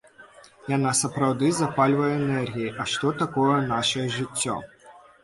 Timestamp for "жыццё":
4.17-4.57